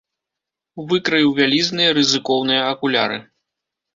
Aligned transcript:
Выкраіў 0.93 1.29
вялізныя, 1.41 1.91
рызыкоўныя 1.99 2.61
акуляры. 2.73 3.17